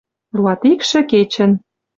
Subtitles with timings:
[0.35, 1.51] Луатикшӹ кечӹн